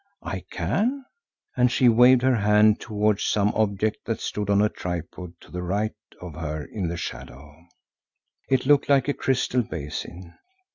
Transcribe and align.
I 0.23 0.43
can," 0.49 1.05
and 1.55 1.71
she 1.71 1.87
waved 1.87 2.23
her 2.23 2.37
hand 2.37 2.79
towards 2.79 3.21
some 3.23 3.49
object 3.53 4.03
that 4.05 4.19
stood 4.19 4.49
on 4.49 4.59
a 4.59 4.67
tripod 4.67 5.33
to 5.41 5.51
the 5.51 5.61
right 5.61 5.93
of 6.19 6.33
her 6.33 6.65
in 6.65 6.87
the 6.87 6.97
shadow—it 6.97 8.65
looked 8.65 8.89
like 8.89 9.07
a 9.09 9.13
crystal 9.13 9.61
basin. 9.61 10.33